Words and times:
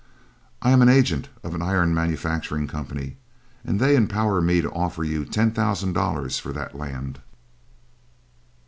I 0.63 0.71
am 0.71 0.81
agent 0.89 1.29
of 1.43 1.53
an 1.53 1.61
iron 1.61 1.93
manufacturing 1.93 2.65
company, 2.65 3.17
and 3.63 3.79
they 3.79 3.95
empower 3.95 4.41
me 4.41 4.59
to 4.61 4.71
offer 4.71 5.03
you 5.03 5.25
ten 5.25 5.51
thousand 5.51 5.93
dollars 5.93 6.39
for 6.39 6.51
that 6.53 6.73
land." 6.75 7.19